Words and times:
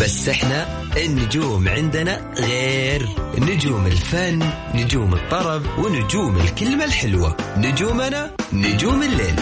بس 0.00 0.28
إحنا 0.28 0.82
النجوم 0.96 1.68
عندنا 1.68 2.34
غير. 2.38 3.08
نجوم 3.38 3.86
الفن 3.86 4.50
نجوم 4.74 5.14
الطرب 5.14 5.62
ونجوم 5.78 6.36
الكلمة 6.36 6.84
الحلوة. 6.84 7.36
نجومنا 7.56 8.30
نجوم 8.52 9.02
الليل. 9.02 9.34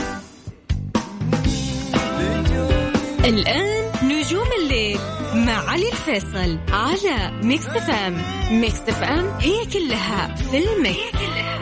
الآن 3.24 3.90
نجوم 4.04 4.48
الليل 4.62 4.98
مع 5.34 5.70
علي 5.70 5.88
الفيصل 5.92 6.58
على 6.72 7.40
Mix 7.42 7.64
FM 7.64 8.22
Mix 8.50 8.80
FM 8.80 9.38
هي 9.40 9.66
كلها 9.66 10.34
في 10.34 10.58
ال 10.58 10.66
mix. 10.66 10.98
نجوم 10.98 11.61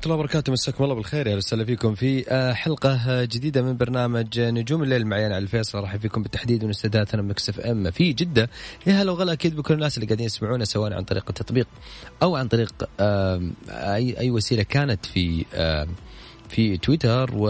ورحمة 0.00 0.12
الله 0.12 0.24
وبركاته. 0.24 0.52
مساكم 0.52 0.84
الله 0.84 0.94
بالخير. 0.94 1.26
يا 1.26 1.36
وسهلا 1.36 1.64
فيكم 1.64 1.94
في 1.94 2.24
آه، 2.28 2.52
حلقة 2.52 3.24
جديدة 3.24 3.62
من 3.62 3.76
برنامج 3.76 4.40
نجوم 4.40 4.82
الليل 4.82 5.06
معي 5.06 5.24
علي 5.24 5.38
الفيصل. 5.38 5.78
أرحب 5.78 5.96
فيكم 5.96 6.22
بالتحديد 6.22 6.64
من 6.64 6.70
استديوهاتنا 6.70 7.22
Mix 7.22 7.48
FM 7.48 7.90
في 7.90 8.12
جدة. 8.12 8.50
يا 8.86 8.92
هلا 8.92 9.12
وغلا 9.12 9.32
أكيد 9.32 9.56
بكل 9.56 9.74
الناس 9.74 9.96
اللي 9.96 10.06
قاعدين 10.06 10.26
يسمعونا 10.26 10.64
سواء 10.64 10.92
عن 10.92 11.04
طريق 11.04 11.24
التطبيق 11.28 11.66
أو 12.22 12.36
عن 12.36 12.48
طريق 12.48 12.88
أي 13.70 14.20
أي 14.20 14.30
وسيلة 14.30 14.62
كانت 14.62 15.06
في 15.06 15.44
في 16.48 16.76
تويتر. 16.76 17.30
و 17.34 17.48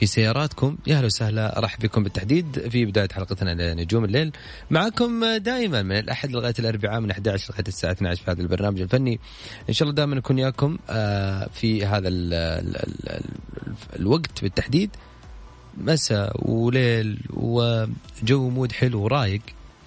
في 0.00 0.06
سياراتكم. 0.06 0.76
يا 0.86 0.96
أهلا 0.96 1.06
وسهلا 1.06 1.58
أرحب 1.58 1.80
بكم 1.80 2.02
بالتحديد 2.02 2.68
في 2.68 2.84
بداية 2.84 3.08
حلقتنا 3.12 3.74
لنجوم 3.74 4.04
الليل. 4.04 4.32
معكم 4.70 5.24
دائما 5.36 5.82
من 5.82 5.98
الأحد 5.98 6.30
لغاية 6.30 6.54
الأربعاء 6.58 7.00
من 7.00 7.10
11 7.10 7.50
لغاية 7.50 7.68
الساعة 7.68 7.92
12 7.92 8.22
في 8.24 8.30
هذا 8.30 8.40
البرنامج 8.40 8.80
الفني. 8.80 9.20
إن 9.68 9.74
شاء 9.74 9.88
الله 9.88 9.96
دائما 9.96 10.16
نكون 10.16 10.36
وياكم 10.36 10.78
آه، 10.90 11.48
في 11.54 11.86
هذا 11.86 12.08
ال 12.08 12.34
ال 12.34 12.76
ال 12.76 13.08
ال 13.10 13.24
الوقت 13.96 14.42
بالتحديد. 14.42 14.90
مساء 15.78 16.50
وليل 16.50 17.18
وجو 17.30 18.48
مود 18.48 18.72
حلو 18.72 19.02
ورايق. 19.02 19.42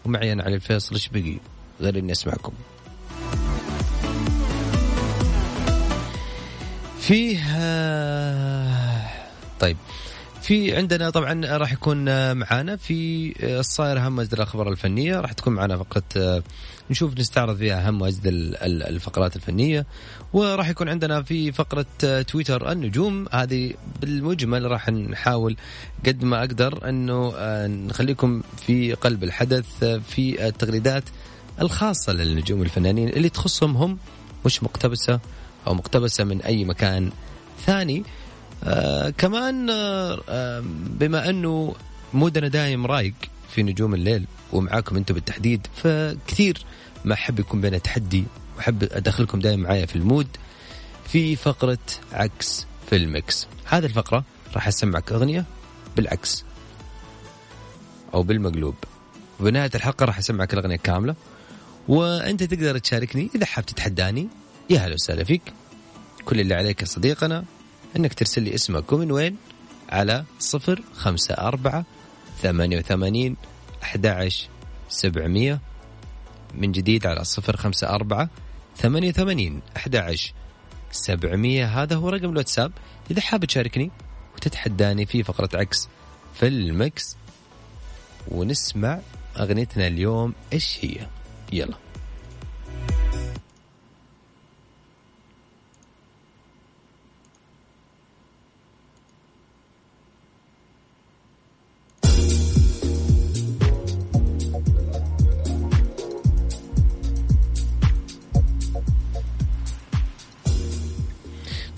ومعي 0.06 0.34
أنا 0.34 0.44
علي 0.44 0.56
الفيصل 0.56 0.96
إيش 0.96 1.08
بقي؟ 1.08 1.38
غير 1.82 2.00
إني 2.00 2.12
أسمعكم. 2.12 2.54
فيه 7.00 7.40
آه، 7.56 9.10
طيب. 9.60 9.78
في 10.44 10.76
عندنا 10.76 11.10
طبعا 11.10 11.58
راح 11.58 11.74
يكون 11.74 12.06
معانا 12.38 12.76
في 12.76 13.34
الصاير 13.60 13.98
أهم 13.98 14.18
وأجد 14.18 14.34
الأخبار 14.34 14.70
الفنية. 14.70 15.20
راح 15.20 15.32
تكون 15.32 15.54
معنا 15.54 15.78
فقره 15.78 16.04
آه، 16.18 16.44
نشوف 16.90 17.20
نستعرض 17.20 17.58
فيها 17.58 17.88
أهم 17.88 18.02
وأجد 18.02 18.28
ال- 18.28 18.56
ال- 18.58 18.84
الفقرات 18.84 19.36
الفنية. 19.36 19.86
وراح 20.34 20.70
يكون 20.70 20.90
عندنا 20.90 21.22
في 21.22 21.52
فقرة 21.52 21.86
آه، 22.04 22.22
تويتر 22.22 22.72
النجوم. 22.72 23.26
هذه 23.32 23.74
بالمجمل 24.02 24.72
راح 24.72 24.90
نحاول 24.90 25.56
قد 26.06 26.24
ما 26.24 26.40
أقدر 26.40 26.90
إنه 26.90 27.34
آه، 27.36 27.68
نخليكم 27.68 28.42
في 28.68 28.94
قلب 28.94 29.24
الحدث 29.24 29.84
آه، 29.84 30.02
في 30.10 30.48
التغريدات 30.48 31.04
الخاصة 31.62 32.14
للنجوم 32.14 32.62
الفنانين 32.62 33.10
اللي 33.10 33.30
تخصهم 33.30 33.78
هم 33.78 33.98
مش 34.46 34.64
مقتبسة 34.64 35.20
أو 35.68 35.74
مقتبسة 35.74 36.24
من 36.24 36.42
أي 36.42 36.66
مكان 36.66 37.12
ثاني. 37.66 38.04
آه 38.64 39.10
كمان 39.10 39.70
آه 39.70 40.64
بما 41.00 41.30
أنه 41.30 41.76
مودنا 42.14 42.48
دايم 42.48 42.86
رايق 42.86 43.14
في 43.50 43.64
نجوم 43.64 43.94
الليل 43.94 44.26
ومعاكم 44.54 44.98
أنتم 44.98 45.14
بالتحديد 45.14 45.68
فكثير 45.76 46.66
ما 47.06 47.14
أحب 47.14 47.40
يكون 47.40 47.62
بينا 47.62 47.78
تحدي 47.78 48.24
وأحب 48.58 48.84
أدخلكم 48.84 49.40
دايم 49.40 49.60
معايا 49.60 49.86
في 49.86 49.96
ال 49.96 50.02
mood 50.02 50.28
في 51.08 51.36
فقرة 51.36 51.78
عكس 52.12 52.66
في 52.90 52.96
ال 52.96 53.06
mix. 53.06 53.48
هذه 53.66 53.86
الفقرة 53.86 54.24
راح 54.56 54.68
أسمعك 54.68 55.12
أغنية 55.12 55.46
بالعكس 55.96 56.44
أو 58.14 58.24
بالمقلوب. 58.24 58.76
وبنهايه 59.40 59.72
الحلقة 59.76 60.06
راح 60.06 60.18
أسمعك 60.18 60.54
الأغنية 60.54 60.76
كاملة. 60.76 61.16
وأنت 61.88 62.44
تقدر 62.44 62.78
تشاركني 62.78 63.30
إذا 63.36 63.46
حاب 63.46 63.66
تتحداني. 63.66 64.28
يا 64.70 64.80
هلا 64.80 64.94
وسهلا 64.94 65.24
فيك. 65.24 65.42
كل 66.26 66.40
اللي 66.40 66.54
عليك 66.54 66.82
يا 66.82 66.86
صديقنا. 66.86 67.44
إنك 67.98 68.14
ترسل 68.14 68.44
لي 68.44 68.56
اسمك 68.56 68.92
ومن 68.92 69.12
وين؟ 69.12 69.38
على 69.90 70.24
صفر 70.40 70.82
خمسة 70.94 71.34
أربعة 71.34 71.86
ثمانية 72.42 72.78
وثمانين 72.78 73.36
أحد 73.84 74.30
سبعمية. 74.90 75.60
من 76.54 76.72
جديد 76.72 77.08
على 77.08 77.24
صفر 77.24 77.58
خمسة 77.58 77.90
أربعة 77.90 78.30
ثمانية 78.78 79.10
وثمانين 79.10 79.62
أحد 79.78 80.16
سبعمية. 80.92 81.84
هذا 81.84 81.96
هو 81.96 82.10
رقم 82.10 82.30
الواتساب. 82.30 82.72
إذا 83.12 83.22
حاب 83.22 83.46
تشاركني 83.46 83.92
وتتحداني 84.36 85.06
في 85.06 85.24
فقرة 85.24 85.50
عكس 85.54 85.90
في 86.34 86.48
المكس 86.48 87.18
ونسمع 88.28 89.00
أغنيتنا 89.40 89.88
اليوم 89.88 90.34
إيش 90.54 90.80
هي؟ 90.82 91.08
يلا. 91.54 91.83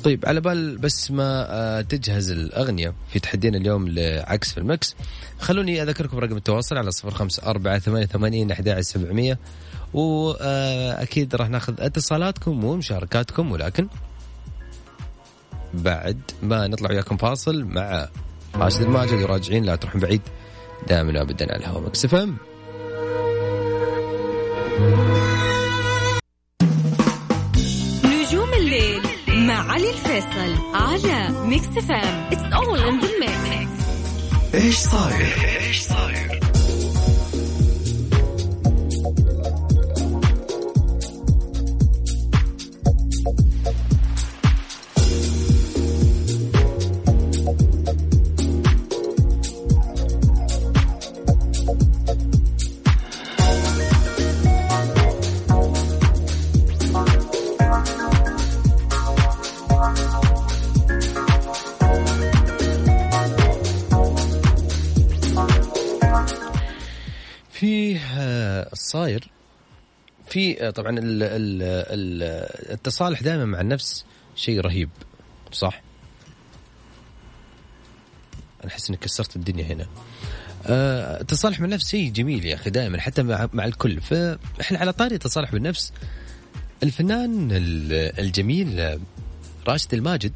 طيب 0.05 0.25
على 0.25 0.41
بال 0.41 0.77
بس 0.77 1.11
ما 1.11 1.47
آه، 1.49 1.81
تجهز 1.81 2.31
الأغنية 2.31 2.93
في 3.09 3.19
تحدينا 3.19 3.57
اليوم 3.57 3.87
لعكس 3.87 4.51
في 4.51 4.57
ال 4.57 4.65
mix. 4.65 4.95
خلوني 5.39 5.83
أذكركم 5.83 6.17
رقم 6.17 6.37
التواصل 6.37 6.77
على 6.77 6.91
صفر 6.91 7.11
خمسة 7.11 7.43
أربعة 7.45 7.79
ثمانية 7.79 8.05
ثمانين 8.05 8.51
أحد 8.51 8.79
سبعمية. 8.79 9.39
وأكيد 9.93 11.35
راح 11.35 11.49
ناخذ 11.49 11.73
اتصالاتكم 11.79 12.63
ومشاركاتكم 12.63 13.51
ولكن 13.51 13.87
بعد 15.73 16.21
ما 16.43 16.67
نطلع 16.67 16.89
وياكم 16.89 17.17
فاصل 17.17 17.63
مع 17.63 18.09
راشد 18.55 18.81
الماجد 18.81 19.13
وراجعين 19.13 19.63
لا 19.63 19.75
تروحون 19.75 20.01
بعيد 20.01 20.21
دائما 20.87 21.19
وابدا 21.19 21.53
على 21.53 21.59
الهواء 21.59 21.81
Mix 21.81 22.05
FM. 22.05 22.37
على 31.75 31.83
ميكس 31.83 31.87
فام 31.87 32.29
اتس 32.31 32.53
اول 32.53 32.79
ان 32.79 32.99
ذا 32.99 33.07
ميكس 33.19 33.85
إيش 34.53 34.77
صاير 34.77 35.25
في 35.25 36.44
آه، 68.85 68.87
الصاير 68.87 69.27
في 70.29 70.67
آه، 70.67 70.69
طبعا 70.69 70.91
ال- 70.99 71.23
ال- 71.23 71.61
ال- 71.63 72.71
التصالح 72.73 73.21
دائما 73.23 73.45
مع 73.45 73.61
النفس 73.61 74.05
شيء 74.35 74.59
رهيب 74.61 74.89
صح؟ 75.51 75.81
أنا 78.63 78.71
أحس 78.71 78.89
إني 78.89 78.97
كسرت 78.97 79.35
الدنيا 79.35 79.65
هنا. 79.65 79.87
آه، 80.67 81.21
التصالح 81.21 81.59
مع 81.59 81.65
النفس 81.65 81.89
شيء 81.89 82.11
جميل 82.11 82.45
يا 82.45 82.55
أخي 82.55 82.69
دائما 82.69 82.99
حتى 83.01 83.23
مع 83.23 83.49
مع 83.53 83.65
الكل 83.65 84.01
فإحنا 84.01 84.79
على 84.79 84.93
طاري 84.93 85.15
التصالح 85.15 85.51
بالنفس 85.51 85.93
الفنان 86.83 87.51
ال- 87.51 88.19
الجميل 88.19 88.79
آه، 88.79 88.99
راشد 89.67 89.93
الماجد 89.93 90.31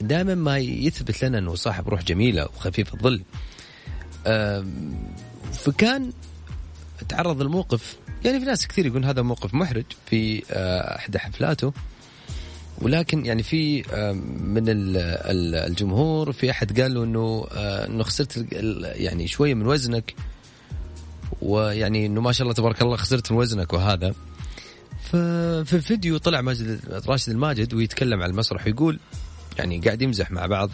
دائما 0.00 0.34
ما 0.34 0.58
يثبت 0.58 1.24
لنا 1.24 1.38
إنه 1.38 1.54
صاحب 1.54 1.88
روح 1.88 2.02
جميلة 2.02 2.44
وخفيف 2.44 2.94
الظل. 2.94 3.22
فكان 5.52 6.12
تعرض 7.08 7.42
لموقف 7.42 7.96
يعني 8.24 8.40
في 8.40 8.46
ناس 8.46 8.66
كثير 8.66 8.86
يقولون 8.86 9.04
هذا 9.04 9.22
موقف 9.22 9.54
محرج 9.54 9.84
في 10.06 10.42
آه، 10.50 10.96
إحدى 10.96 11.18
حفلاته. 11.18 11.72
ولكن 12.78 13.26
يعني 13.26 13.42
في 13.42 13.84
آه، 13.94 14.12
من 14.44 14.68
ال- 14.68 14.96
ال- 14.96 15.54
الجمهور 15.70 16.32
في 16.32 16.50
أحد 16.50 16.80
قال 16.80 16.94
له 16.94 17.04
إنه 17.04 17.46
آه، 17.52 17.86
إنه 17.86 18.02
خسرت 18.02 18.46
يعني 18.82 19.26
شوية 19.28 19.54
من 19.54 19.66
وزنك. 19.66 20.14
ويعني 21.42 22.06
إنه 22.06 22.20
ما 22.20 22.32
شاء 22.32 22.42
الله 22.42 22.54
تبارك 22.54 22.82
الله 22.82 22.96
خسرت 22.96 23.32
من 23.32 23.38
وزنك 23.38 23.72
وهذا. 23.72 24.14
ففي 25.02 25.72
الفيديو 25.72 26.18
طلع 26.18 26.40
ماجد 26.40 26.80
راشد 27.06 27.30
الماجد 27.30 27.74
ويتكلم 27.74 28.22
على 28.22 28.30
المسرح 28.30 28.66
ويقول 28.66 28.98
يعني 29.58 29.78
قاعد 29.78 30.02
يمزح 30.02 30.30
مع 30.30 30.46
بعض. 30.46 30.70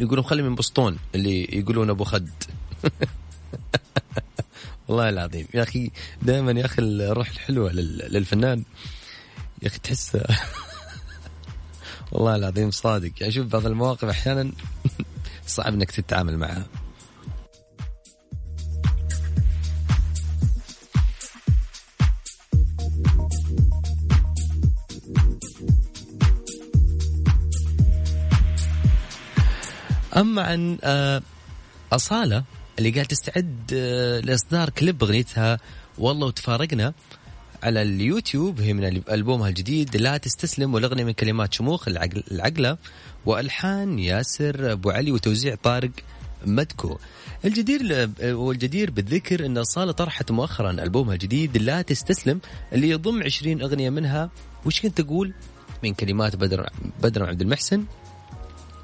يقولون 0.00 0.24
خلي 0.24 0.42
من 0.42 0.54
بسطون 0.54 0.98
اللي 1.14 1.48
يقولون 1.58 1.90
أبو 1.90 2.04
خد. 2.04 2.28
والله 4.88 5.08
العظيم. 5.08 5.46
يا 5.54 5.62
أخي 5.62 5.90
دائما 6.22 6.52
يا 6.52 6.64
أخي 6.64 6.82
الروح 6.82 7.30
الحلوة 7.30 7.72
لل- 7.72 8.12
للفنان 8.12 8.64
يا 9.62 9.68
أخي 9.68 9.78
تحس 9.78 10.18
والله 12.12 12.36
العظيم 12.36 12.70
صادق. 12.70 13.10
يعني 13.20 13.32
شوف 13.32 13.46
بعض 13.46 13.66
المواقف 13.66 14.04
أحيانا 14.04 14.52
صعب 15.46 15.74
إنك 15.74 15.90
تتعامل 15.90 16.38
معها. 16.38 16.66
أما 30.16 30.42
عن 30.42 30.78
آه، 30.84 31.22
أصالة 31.92 32.44
اللي 32.78 32.90
قاعد 32.90 33.06
تستعد 33.06 33.70
آه، 33.74 34.20
لإصدار 34.20 34.70
كليب 34.70 35.02
أغنيتها 35.02 35.58
والله 35.98 36.26
وتفارقنا 36.26 36.94
على 37.62 37.82
اليوتيوب. 37.82 38.60
هي 38.60 38.72
من 38.72 39.02
ألبومها 39.10 39.48
الجديد 39.48 39.96
لا 39.96 40.16
تستسلم 40.16 40.74
والأغنية 40.74 41.04
من 41.04 41.12
كلمات 41.12 41.54
شموخ 41.54 41.88
العقل 41.88 42.22
العقلة 42.30 42.78
وألحان 43.26 43.98
ياسر 43.98 44.72
أبو 44.72 44.90
علي 44.90 45.10
وتوزيع 45.10 45.54
طارق 45.54 45.90
مدكو. 46.46 46.98
الجدير 47.44 48.10
والجدير 48.22 48.90
بالذكر 48.90 49.46
إن 49.46 49.58
اصاله 49.58 49.92
طرحت 49.92 50.30
مؤخرا 50.30 50.70
ألبومها 50.70 51.14
الجديد 51.14 51.56
لا 51.56 51.82
تستسلم 51.82 52.40
اللي 52.72 52.90
يضم 52.90 53.22
20 53.22 53.62
أغنية 53.62 53.90
منها. 53.90 54.30
وش 54.66 54.80
كنت 54.80 55.00
تقول؟ 55.00 55.32
من 55.82 55.94
كلمات 55.94 56.36
بدر 56.36 56.70
بدر 57.02 57.28
عبد 57.28 57.40
المحسن 57.40 57.84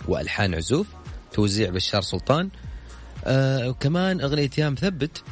وألحان 0.09 0.55
عزوف 0.55 0.87
توزيع 1.33 1.71
بشار 1.71 2.03
سلطان 2.03 2.50
آه 3.24 3.69
وكمان 3.69 4.20
أغنية 4.20 4.50
يا 4.58 4.69
مثبت 4.69 5.22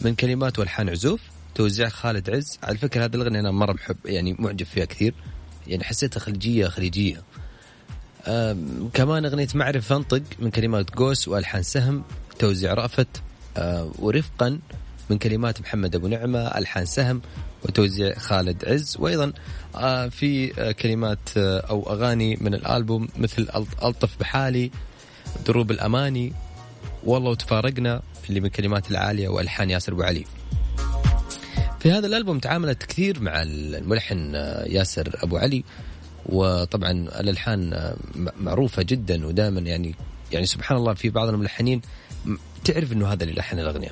من 0.00 0.14
كلمات 0.14 0.58
والحان 0.58 0.88
عزوف 0.88 1.20
توزيع 1.54 1.88
خالد 1.88 2.30
عز. 2.30 2.58
على 2.62 2.78
فكرة 2.78 3.04
هذه 3.04 3.14
الأغنية 3.14 3.40
أنا 3.40 3.50
مرة 3.50 3.72
محب 3.72 3.96
يعني 4.04 4.36
معجب 4.38 4.66
فيها 4.66 4.84
كثير. 4.84 5.14
يعني 5.66 5.84
حسيتها 5.84 6.20
خليجية 6.20 6.68
خليجية. 6.68 7.22
كمان 8.94 9.24
أغنية 9.24 9.48
معرف 9.54 9.92
أنطق 9.92 10.22
من 10.38 10.50
كلمات 10.50 10.90
قوس 10.90 11.28
والحان 11.28 11.62
سهم 11.62 12.04
توزيع 12.38 12.74
رأفت 12.74 13.22
آه 13.56 13.92
ورفقا 13.98 14.58
من 15.10 15.18
كلمات 15.18 15.60
محمد 15.60 15.94
أبو 15.94 16.08
نعمة 16.08 16.38
الحان 16.38 16.86
سهم 16.86 17.22
وتوزيع 17.62 18.18
خالد 18.18 18.64
عز. 18.64 18.96
وأيضا 18.98 19.32
آه 19.74 20.08
في 20.08 20.48
كلمات 20.72 21.36
أو 21.36 21.92
أغاني 21.92 22.38
من 22.40 22.54
الألبوم 22.54 23.08
مثل 23.16 23.48
ألطف 23.82 24.20
بحالي 24.20 24.70
دروب 25.46 25.70
الأماني. 25.70 26.32
والله 27.04 27.30
وتفارقنا 27.30 28.02
اللي 28.28 28.40
من 28.40 28.48
كلمات 28.48 28.90
العالية 28.90 29.28
وألحان 29.28 29.70
ياسر 29.70 29.92
أبو 29.92 30.02
علي. 30.02 30.24
في 31.80 31.92
هذا 31.92 32.06
الألبوم 32.06 32.38
تعاملت 32.38 32.82
كثير 32.82 33.20
مع 33.20 33.42
الملحن 33.42 34.32
آه، 34.34 34.64
ياسر 34.64 35.10
أبو 35.22 35.36
علي. 35.36 35.64
وطبعا 36.26 36.90
الألحان 36.90 37.72
آه، 37.72 37.96
م- 38.14 38.28
معروفة 38.44 38.82
جدا 38.82 39.26
ودائما 39.26 39.60
يعني 39.60 39.94
يعني 40.32 40.46
سبحان 40.46 40.78
الله 40.78 40.94
في 40.94 41.10
بعض 41.10 41.28
الملحنين 41.28 41.80
تعرف 42.64 42.92
إنه 42.92 43.08
هذا 43.12 43.24
اللي 43.24 43.34
لحن 43.34 43.58
الأغنية. 43.58 43.90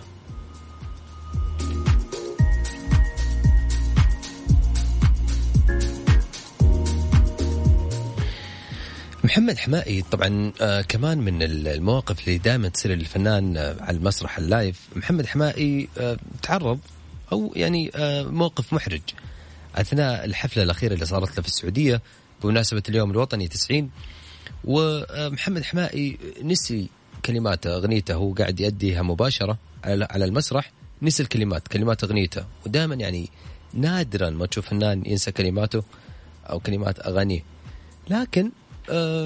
محمد 9.31 9.59
حمائي 9.59 10.03
طبعا 10.03 10.53
آه 10.61 10.82
كمان 10.82 11.19
من 11.19 11.43
المواقف 11.43 12.21
اللي 12.29 12.38
دائما 12.38 12.69
تصير 12.69 12.93
للفنان 12.94 13.56
آه 13.56 13.77
على 13.81 13.97
المسرح 13.97 14.38
اللايف. 14.38 14.88
محمد 14.97 15.27
حمائي 15.27 15.88
آه 15.99 16.17
تعرض 16.43 16.79
أو 17.32 17.53
يعني 17.56 17.91
آه 17.94 18.23
موقف 18.23 18.73
محرج. 18.73 19.00
أثناء 19.75 20.25
الحفلة 20.25 20.62
الأخيرة 20.62 20.94
اللي 20.94 21.05
صارت 21.06 21.37
له 21.37 21.43
في 21.43 21.49
السعودية 21.49 22.03
بمناسبة 22.43 22.82
اليوم 22.88 23.11
الوطني 23.11 23.49
90 23.49 23.91
ومحمد 24.65 25.62
حمائي 25.62 26.19
نسي 26.43 26.88
كلمات 27.25 27.67
أغنيته 27.67 28.15
هو 28.15 28.33
قاعد 28.33 28.61
يأديها 28.61 29.03
مباشرة 29.03 29.59
على 29.85 30.25
المسرح 30.25 30.73
نسي 31.02 31.23
الكلمات 31.23 31.69
كلمات 31.69 32.05
أغنيته. 32.05 32.45
ودائما 32.66 32.95
يعني 32.95 33.31
نادرا 33.75 34.31
ما 34.31 34.47
تشوف 34.47 34.69
فنان 34.69 35.02
ينسى 35.07 35.33
كلماته 35.33 35.83
أو 36.50 36.61
كلمات 36.61 37.07
أغانيه. 37.07 37.45
لكن 38.11 38.45
آه، 38.45 38.60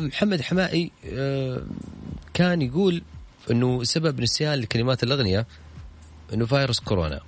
محمد 0.01 0.41
حمائي 0.41 0.91
آه، 1.07 1.63
كان 2.35 2.63
يقول 2.63 3.03
إنه 3.51 3.85
سبب 3.85 4.21
نسيان 4.21 4.59
لكلمات 4.59 5.03
الأغنية 5.03 5.47
إنه 6.33 6.47
فيروس 6.47 6.81
كورونا 6.81 7.21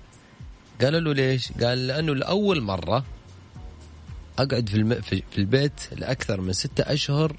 قالوا 0.80 1.00
له 1.00 1.12
ليش؟ 1.12 1.52
قال 1.52 1.86
لأنه 1.86 2.14
لأول 2.14 2.60
مرة 2.60 3.04
أقعد 4.38 4.68
في. 5.02 5.22
في 5.30 5.38
البيت 5.38 5.80
لأكثر 5.92 6.40
من 6.40 6.52
ستة 6.52 6.92
أشهر 6.92 7.36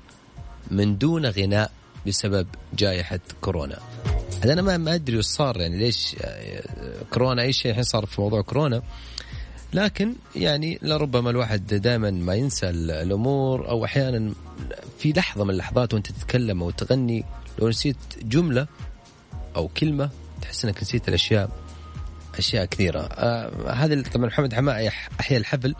من 0.71 0.97
دون 0.97 1.25
غناء 1.25 1.71
بسبب 2.07 2.47
جائحة 2.73 3.19
كورونا. 3.41 3.79
أنا 4.43 4.61
ما 4.61 4.77
ما 4.77 4.95
أدري 4.95 5.17
وش 5.17 5.25
صار 5.25 5.61
يعني 5.61 5.77
ليش 5.77 6.15
آه، 6.21 6.63
كورونا 7.13 7.41
أي 7.41 7.53
شيء 7.53 7.71
الحين 7.71 7.83
صار 7.83 8.05
في 8.05 8.21
موضوع 8.21 8.41
كورونا 8.41 8.81
لكن 9.75 10.13
يعني 10.35 10.79
لربما 10.81 11.29
الواحد 11.29 11.67
دائما 11.67 12.11
ما 12.11 12.35
ينسى 12.35 12.69
ال- 12.69 12.91
الأمور 12.91 13.69
أو 13.69 13.85
أحيانا 13.85 14.33
في 14.99 15.11
لحظة 15.13 15.43
من 15.43 15.49
اللحظات 15.49 15.93
وأنت 15.93 16.11
تتكلم 16.11 16.63
أو 16.63 16.69
تغني 16.71 17.23
لو 17.59 17.69
نسيت 17.69 17.97
جملة 18.21 18.67
أو 19.55 19.67
كلمة 19.67 20.09
تحس 20.41 20.65
إنك 20.65 20.81
نسيت 20.81 21.07
الأشياء 21.09 21.49
أشياء 22.37 22.65
كثيرة 22.65 22.99
آه 22.99 23.71
هذا 23.71 24.01
طبعا 24.01 24.25
محمد 24.25 24.53
حماء 24.53 24.87
أحيا 25.19 25.37
الحفل 25.37 25.75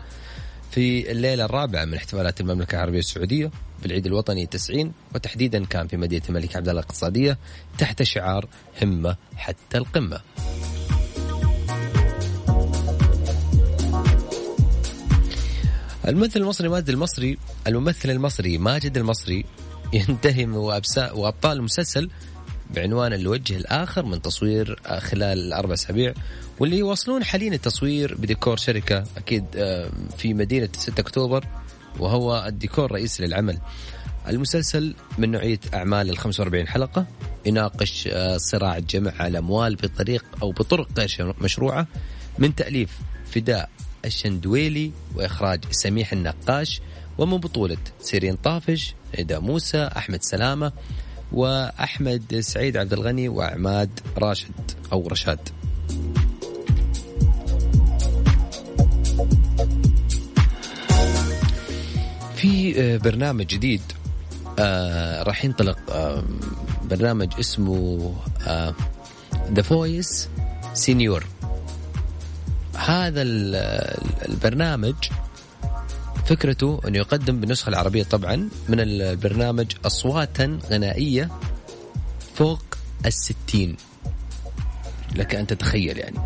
في 0.70 1.10
الليلة 1.12 1.44
الرابعة 1.44 1.84
من 1.84 1.94
احتفالات 1.94 2.40
المملكة 2.40 2.74
العربية 2.76 2.98
السعودية 2.98 3.50
بالعيد 3.82 4.06
الوطني 4.06 4.46
90 4.46 4.92
وتحديدا 5.14 5.64
كان 5.64 5.86
في 5.86 5.96
مدينة 5.96 6.22
الملك 6.28 6.56
عبد 6.56 6.68
الله 6.68 6.80
الاقتصاديه 6.80 7.38
تحت 7.78 8.02
شعار 8.02 8.48
همة 8.82 9.16
حتى 9.36 9.78
القمة. 9.78 10.20
الممثل 16.06 16.40
المصري 16.40 16.68
ماجد 16.68 16.88
المصري 16.88 17.38
الممثل 17.66 18.10
المصري 18.10 18.58
ماجد 18.58 18.96
المصري 18.96 19.44
ينتهي 19.92 20.46
وأبطال 21.14 21.56
المسلسل 21.56 22.10
بعنوان 22.74 23.12
الوجه 23.12 23.56
الآخر 23.56 24.04
من 24.04 24.22
تصوير 24.22 24.80
خلال 24.98 25.38
الأربع 25.38 25.74
أسابيع 25.74 26.14
واللي 26.60 26.78
يواصلون 26.78 27.24
حاليا 27.24 27.54
التصوير 27.54 28.14
بديكور 28.14 28.56
شركة 28.56 29.04
أكيد 29.16 29.44
آه، 29.56 29.90
في 30.18 30.34
مدينة 30.34 30.68
6 30.76 31.00
أكتوبر 31.00 31.44
وهو 31.98 32.44
الديكور 32.46 32.84
الرئيسي 32.84 33.26
للعمل. 33.26 33.58
المسلسل 34.28 34.94
من 35.18 35.30
نوعية 35.30 35.60
أعمال 35.74 36.10
ال 36.10 36.18
45 36.18 36.68
حلقة 36.68 37.06
يناقش 37.46 38.08
آه، 38.12 38.36
صراع 38.36 38.78
جمع 38.78 39.26
الأموال 39.26 39.76
بطريق 39.76 40.24
أو 40.42 40.52
بطرق 40.52 40.88
غير 40.98 41.34
مشروعة 41.40 41.86
من 42.38 42.54
تأليف 42.54 42.98
فداء 43.30 43.70
الشندويلي 44.06 44.92
وإخراج 45.14 45.64
سميح 45.70 46.12
النقاش 46.12 46.80
ومن 47.18 47.36
بطولة 47.36 47.78
سيرين 48.00 48.36
طافش، 48.36 48.94
إيدا 49.18 49.38
موسى، 49.38 49.90
أحمد 49.96 50.22
سلامة، 50.22 50.72
وأحمد 51.32 52.40
سعيد 52.40 52.76
عبد 52.76 52.92
الغني 52.92 53.28
وعماد 53.28 54.00
راشد 54.18 54.70
أو 54.92 55.08
رشاد. 55.08 55.48
في 62.36 62.80
آه، 62.80 62.96
برنامج 62.96 63.46
جديد 63.46 63.82
آه 64.58 65.22
راح 65.22 65.44
ينطلق 65.44 65.78
آه 65.90 66.24
برنامج 66.90 67.32
اسمه 67.40 68.14
The 69.52 69.62
Voice 69.62 70.28
Senior 70.74 71.26
هذا 72.76 73.22
البرنامج 74.28 74.94
فكرته 76.26 76.80
انه 76.88 76.98
يقدم 76.98 77.40
بالنسخة 77.40 77.68
العربية 77.68 78.02
طبعا 78.02 78.48
من 78.68 78.80
البرنامج 78.80 79.72
اصواتا 79.86 80.58
غنائية 80.70 81.30
فوق 82.34 82.62
الستين. 83.06 83.76
لك 85.16 85.34
أن 85.34 85.46
تتخيل 85.46 85.98
يعني. 85.98 86.18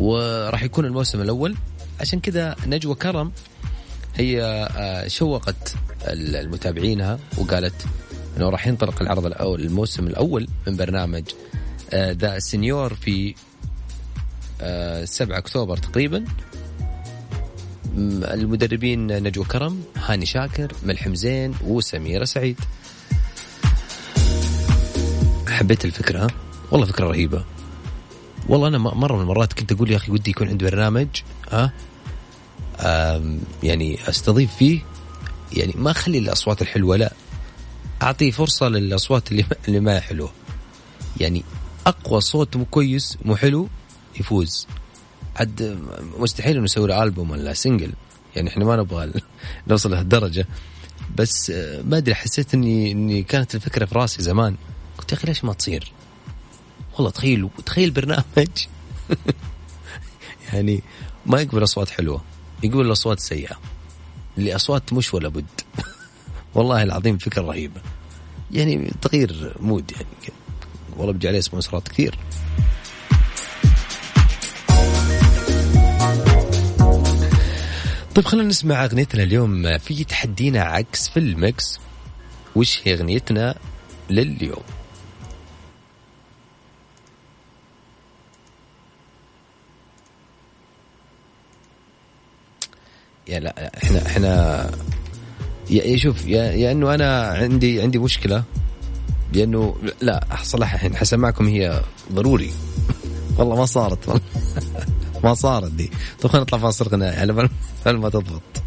وراح 0.00 0.62
يكون 0.62 0.84
الموسم 0.84 1.20
الأول. 1.20 1.56
عشان 2.00 2.20
كذا 2.20 2.56
نجوى 2.66 2.94
كرم 2.94 3.32
هي 4.16 4.42
آه، 4.76 5.08
شوقت 5.08 5.74
المتابعينها 6.08 7.18
وقالت 7.38 7.86
إنه 8.36 8.48
راح 8.48 8.66
ينطلق 8.66 9.02
العرض 9.02 9.26
الأول 9.26 9.60
الموسم 9.60 10.06
الأول 10.06 10.48
من 10.66 10.76
برنامج 10.76 11.24
The 11.94 12.38
Senior 12.38 12.94
في 12.94 13.34
7 14.60 15.34
آه، 15.34 15.38
أكتوبر 15.38 15.76
تقريبا. 15.76 16.24
المدربين 17.96 19.22
نجوى 19.22 19.44
كرم 19.44 19.82
هاني 19.96 20.26
شاكر 20.26 20.72
ملحم 20.84 21.14
زين 21.14 21.54
وسميرة 21.64 22.24
سعيد. 22.24 22.60
حبيت 25.48 25.84
الفكرة 25.84 26.30
والله 26.72 26.86
فكرة 26.86 27.06
رهيبة. 27.06 27.44
والله 28.48 28.68
أنا 28.68 28.78
مرة 28.78 29.16
من 29.16 29.22
المرات 29.22 29.52
كنت 29.52 29.72
أقول 29.72 29.90
يا 29.90 29.96
أخي 29.96 30.12
ودي 30.12 30.30
يكون 30.30 30.48
عندي 30.48 30.64
برنامج 30.64 31.08
ها؟ 31.50 31.72
يعني 33.62 34.08
أستضيف 34.08 34.56
فيه 34.56 34.80
يعني 35.52 35.74
ما 35.76 35.90
أخلي 35.90 36.18
الأصوات 36.18 36.62
الحلوة 36.62 36.96
لا. 36.96 37.12
أعطيه 38.02 38.30
فرصة 38.30 38.68
للأصوات 38.68 39.32
اللي 39.68 39.80
ما 39.80 40.00
حلوة. 40.00 40.32
يعني 41.20 41.44
أقوى 41.86 42.20
صوت 42.20 42.56
مو 42.56 42.64
كويس 42.64 43.18
مو 43.24 43.36
حلو 43.36 43.68
يفوز. 44.20 44.66
عاد 45.36 45.78
مستحيل 46.18 46.56
إنه 46.56 46.64
نسوي 46.64 46.88
له 46.88 47.02
ألبوم 47.02 47.30
ولا 47.30 47.54
سنجل 47.54 47.92
يعني 48.36 48.48
إحنا 48.48 48.64
ما 48.64 48.76
نبغى 48.76 49.12
نوصل 49.68 49.90
لهالدرجة. 49.90 50.46
بس 51.16 51.50
آه، 51.50 51.82
ما 51.82 51.96
أدري 51.96 52.14
حسيت 52.14 52.54
إني 52.54 52.92
إني 52.92 53.22
كانت 53.22 53.54
الفكرة 53.54 53.84
في 53.84 53.94
راسي 53.94 54.22
زمان. 54.22 54.56
قلت 54.98 55.12
يا 55.12 55.16
أخي 55.16 55.26
ليش 55.26 55.44
ما 55.44 55.52
تصير؟ 55.52 55.92
والله 56.94 57.10
تخيل 57.10 57.48
تخيل 57.66 57.90
برنامج. 57.90 58.48
يعني 60.52 60.82
ما 61.26 61.40
يقبل 61.40 61.62
أصوات 61.62 61.90
حلوة 61.90 62.22
يقبل 62.62 62.80
الأصوات 62.80 63.20
سيئة. 63.20 63.58
اللي 64.38 64.54
أصوات 64.54 64.92
مش 64.92 65.14
ولا 65.14 65.28
بد. 65.28 65.60
والله 66.54 66.82
العظيم 66.82 67.18
فكرة 67.18 67.42
رهيبة. 67.42 67.80
يعني 68.50 68.92
تغيير 69.02 69.56
mood 69.60 69.92
يعني. 69.92 70.34
والله 70.96 71.12
بجي 71.12 71.28
عليه 71.28 71.40
sponsor 71.40 71.82
ات 71.82 71.88
كثير. 71.88 72.18
طيب 78.14 78.24
خلينا 78.24 78.48
نسمع 78.48 78.84
أغنيتنا 78.84 79.22
اليوم. 79.22 79.78
في 79.78 80.04
تحدينا 80.04 80.62
عكس 80.62 81.08
في 81.08 81.16
المكس 81.16 81.78
وش 82.56 82.80
هي 82.84 82.94
أغنيتنا 82.94 83.54
لليوم؟ 84.10 84.62
يا 93.28 93.40
لا 93.40 93.70
إحنا 93.84 94.06
إحنا 94.06 94.70
يا 95.70 95.96
شوف 95.96 96.26
يا, 96.26 96.42
يا 96.52 96.72
إنه 96.72 96.94
أنا 96.94 97.22
عندي 97.22 97.82
عندي 97.82 97.98
مشكلة. 97.98 98.44
لأنه 99.32 99.76
لا 100.00 100.26
صراحة 100.42 100.74
الحين 100.74 100.96
حسمعكم 100.96 101.46
هي 101.46 101.82
ضروري. 102.12 102.50
والله 103.38 103.56
ما 103.56 103.66
صارت 103.66 104.22
ما 105.24 105.34
صارت 105.34 105.72
دي. 105.72 105.90
طيب 106.20 106.30
خلينا 106.30 106.42
نطلع 106.44 106.58
فاصل 106.58 106.88
غنائي. 106.88 107.20
على 107.20 107.48
ما 107.86 108.08
تضبط. 108.08 108.59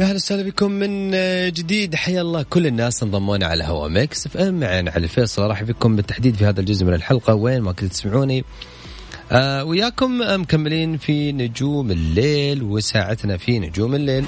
وسهلا 0.00 0.42
بكم 0.42 0.70
من 0.70 1.10
جديد. 1.50 1.94
حيا 1.94 2.20
الله 2.20 2.42
كل 2.42 2.66
الناس 2.66 3.02
انضمونا 3.02 3.46
على 3.46 3.64
هوا 3.64 3.88
ميكس 3.88 4.26
FM. 4.26 4.60
معنا 4.60 4.90
علي 4.90 5.04
الفيصل. 5.04 5.42
أرحب 5.42 5.62
بكم 5.62 5.96
بالتحديد 5.96 6.34
في 6.34 6.44
هذا 6.44 6.60
الجزء 6.60 6.86
من 6.86 6.94
الحلقة. 6.94 7.34
وين 7.34 7.60
ما 7.60 7.72
كنت 7.72 7.92
تسمعوني 7.92 8.44
آه 9.32 9.64
وياكم 9.64 10.20
مكملين 10.40 10.96
في 10.96 11.32
نجوم 11.32 11.90
الليل 11.90 12.62
وساعتنا 12.62 13.36
في 13.36 13.58
نجوم 13.58 13.94
الليل. 13.94 14.24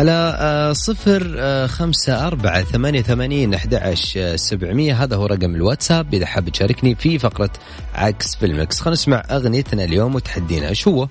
على 0.00 0.36
آه، 0.38 0.72
صفر 0.72 1.34
آه، 1.38 1.66
خمسة 1.66 2.26
أربعة 2.26 2.62
ثمانية 2.62 3.02
ثمانين 3.02 3.54
أحد 3.54 3.94
سبعمية. 4.36 5.02
هذا 5.02 5.16
هو 5.16 5.26
رقم 5.26 5.54
الواتساب. 5.54 6.14
إذا 6.14 6.26
حاب 6.26 6.48
تشاركني 6.48 6.94
في 6.94 7.18
فقرة 7.18 7.50
عكس 7.94 8.36
في 8.36 8.46
المكس 8.46 8.80
خلينا 8.80 8.92
نسمع 8.92 9.22
أغنيتنا 9.30 9.84
اليوم 9.84 10.14
وتحدينا. 10.14 10.68
إيش 10.68 10.88
هو؟ 10.88 11.08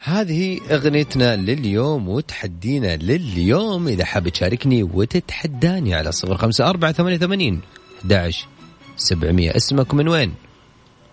هذه 0.00 0.60
أغنيتنا 0.70 1.36
لليوم 1.36 2.08
وتحدينا 2.08 2.96
لليوم. 2.96 3.88
إذا 3.88 4.04
حاب 4.04 4.28
تشاركني 4.28 4.82
وتتحداني 4.82 5.94
على 5.94 6.12
صفر 6.12 6.36
خمسة 6.36 6.70
أربعة 6.70 6.92
ثمانية 6.92 7.16
ثمانين 7.18 7.60
أحداش 7.98 8.46
سبعمية. 8.96 9.56
اسمك 9.56 9.94
من 9.94 10.08
وين؟ 10.08 10.34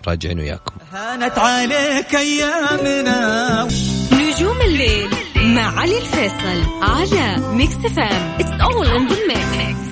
راجعين 0.08 0.40
وياكم. 0.40 0.76
هانت 0.92 1.38
عليك 1.38 2.16
أيامنا. 2.16 3.68
نجوم 4.12 4.62
الليل 4.62 5.10
مع 5.36 5.80
علي 5.80 5.98
الفيصل 5.98 6.64
على 6.82 7.56
ميكس 7.56 7.74
FM 7.74 8.36
it's 8.40 8.62
all 8.62 8.88
in 8.88 9.08
the 9.08 9.16
mix 9.28 9.83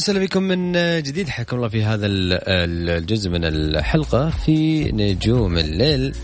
وسهلا 0.00 0.20
بكم 0.20 0.42
من 0.42 0.72
جديد. 1.02 1.28
حياكم 1.28 1.56
الله 1.56 1.68
في 1.68 1.84
هذا 1.84 2.06
الجزء 2.06 3.30
من 3.30 3.44
الحلقة. 3.44 4.30
في 4.30 4.84
نجوم 4.92 5.58
الليل 5.58 6.14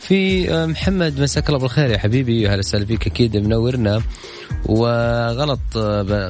في 0.00 0.48
محمد 0.66 1.20
مساك 1.20 1.48
الله 1.48 1.58
بالخير 1.58 1.90
يا 1.90 1.98
حبيبي. 1.98 2.48
أهلا 2.48 2.58
وسهلا 2.58 2.86
فيك. 2.86 3.06
أكيد 3.06 3.36
منورنا. 3.36 4.02
وغلط 4.66 5.76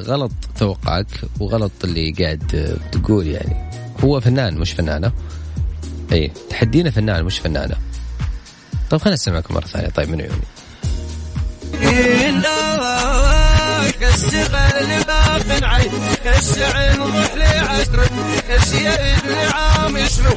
غلط 0.09 0.33
توقعك 0.59 1.07
وغلط 1.41 1.73
اللي 1.85 2.13
قاعد 2.13 2.79
تقول 2.93 3.27
يعني. 3.27 3.71
هو 4.05 4.21
فنان 4.21 4.55
مش 4.59 4.73
فنانة؟ 4.73 5.13
اي 6.13 6.33
تحدينا 6.51 6.91
فنان 6.91 7.25
مش 7.25 7.39
فنانة. 7.39 7.77
طيب 8.91 9.01
خلينا 9.01 9.15
نسمعكم 9.15 9.55
مرة 9.55 9.67
ثانية. 9.67 9.89
طيب 9.89 10.09
من 10.09 10.21
عيوني. 10.21 10.43
عين 15.65 15.91
كالشيء 18.49 18.95
عام 19.55 20.07
شنو 20.07 20.31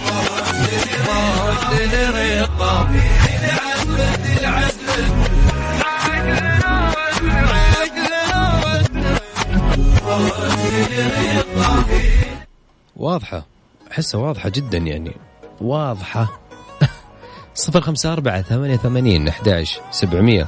واضحة. 12.96 13.46
أحسها 13.92 14.22
واضحة 14.22 14.50
جدا 14.50 14.78
يعني. 14.78 15.16
واضحة. 15.62 16.40
صفر 17.56 17.82
خمسة 17.82 18.14
أربعة 18.14 18.42
ثمانية 18.42 18.78
ثمانين 18.78 19.28
أحد 19.28 19.66
سبعمية. 19.92 20.48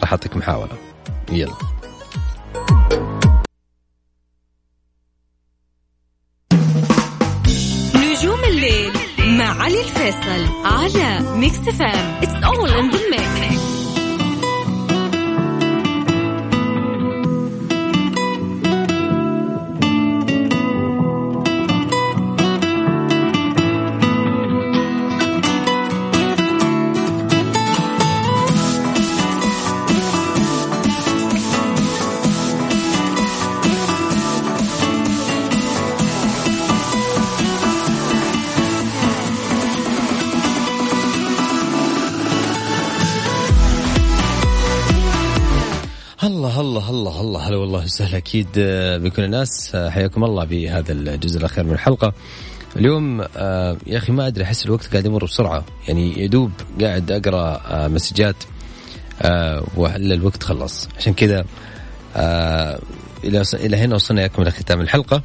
راح 0.00 0.12
أعطيك 0.12 0.36
محاولة. 0.36 0.76
يلا. 1.32 1.71
مع 10.02 10.08
علي 10.08 10.14
الفيصل 10.18 10.64
على 10.64 11.36
ميكس 11.36 11.58
فام 11.58 12.20
It's 12.22 12.44
all 12.44 12.66
in 12.66 12.90
the 12.90 13.10
mix. 13.10 13.41
وسهلا 47.92 48.16
أكيد 48.16 48.48
آه، 48.58 48.96
بكل 48.96 49.24
الناس. 49.24 49.74
آه، 49.74 49.90
حياكم 49.90 50.24
الله 50.24 50.44
بهذا 50.44 50.92
الجزء 50.92 51.38
الأخير 51.38 51.64
من 51.64 51.72
الحلقة. 51.72 52.12
اليوم 52.76 53.24
آه، 53.36 53.76
يا 53.86 53.98
أخي 53.98 54.12
ما 54.12 54.26
أدري 54.26 54.44
أحس 54.44 54.66
الوقت 54.66 54.86
قاعد 54.86 55.06
يمر 55.06 55.24
بسرعة. 55.24 55.64
يعني 55.88 56.24
يدوب 56.24 56.50
قاعد 56.80 57.10
أقرأ 57.10 57.88
مسجات 57.88 58.36
ولا 59.76 60.14
الوقت 60.14 60.42
خلص. 60.42 60.88
عشان 60.98 61.14
كذا 61.14 61.44
إلى 63.24 63.42
إلى 63.54 63.76
هنا 63.76 63.94
وصلنا 63.94 64.20
إياكم 64.20 64.42
إلى 64.42 64.50
ختام 64.50 64.80
الحلقة. 64.80 65.22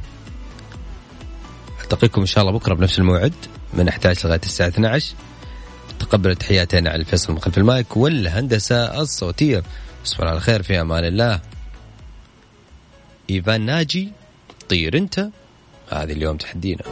ألتقيكم 1.82 2.20
إن 2.20 2.26
شاء 2.26 2.44
الله 2.44 2.58
بكرة 2.58 2.74
بنفس 2.74 2.98
الموعد 2.98 3.34
من 3.74 3.88
11 3.88 4.28
لغاية 4.28 4.40
الساعة 4.44 4.68
12 4.68 5.14
تقبل 5.98 6.36
تحياتي 6.36 6.78
أنا 6.78 6.90
على 6.90 7.00
الفيصل 7.00 7.32
من 7.32 7.38
خلف 7.38 7.58
المايك 7.58 7.96
والهندسة 7.96 9.00
الصوتية. 9.00 9.62
تصبحون 10.04 10.28
على 10.28 10.40
خير 10.40 10.62
في 10.62 10.80
أمان 10.80 11.04
الله. 11.04 11.40
إيفان 13.30 13.60
ناجي 13.60 14.08
طير 14.68 14.96
أنت. 14.96 15.28
هذه 15.88 16.12
اليوم 16.12 16.36
تحدينا. 16.36 16.82